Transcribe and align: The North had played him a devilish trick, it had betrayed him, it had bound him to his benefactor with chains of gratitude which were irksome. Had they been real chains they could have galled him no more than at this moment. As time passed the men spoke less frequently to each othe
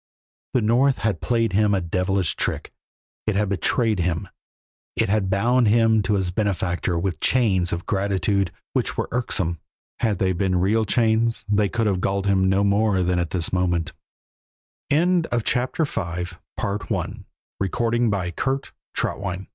The 0.55 0.61
North 0.61 0.97
had 0.99 1.21
played 1.21 1.53
him 1.53 1.75
a 1.75 1.81
devilish 1.81 2.35
trick, 2.35 2.73
it 3.27 3.35
had 3.35 3.49
betrayed 3.49 3.99
him, 3.99 4.27
it 4.95 5.09
had 5.09 5.29
bound 5.29 5.67
him 5.67 6.01
to 6.03 6.15
his 6.15 6.31
benefactor 6.31 6.97
with 6.97 7.19
chains 7.19 7.71
of 7.71 7.85
gratitude 7.85 8.51
which 8.73 8.97
were 8.97 9.07
irksome. 9.11 9.59
Had 9.99 10.17
they 10.17 10.31
been 10.31 10.59
real 10.59 10.85
chains 10.85 11.45
they 11.47 11.69
could 11.69 11.85
have 11.85 12.01
galled 12.01 12.25
him 12.25 12.49
no 12.49 12.63
more 12.63 13.03
than 13.03 13.19
at 13.19 13.29
this 13.29 13.53
moment. 13.53 13.93
As 14.89 14.89
time 14.99 15.21
passed 15.23 15.45
the 15.53 15.77
men 15.79 15.87
spoke 15.87 16.89
less 16.89 17.25
frequently 17.61 18.31
to 18.31 18.61
each 18.61 19.05
othe 19.05 19.47